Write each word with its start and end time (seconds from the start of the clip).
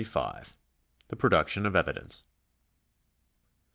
§175. 0.03 0.57
The 1.09 1.15
Production 1.15 1.67
of 1.67 1.75
Evidence. 1.75 2.23